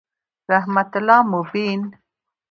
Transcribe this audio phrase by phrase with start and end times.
[0.51, 1.81] رحمت الله مبین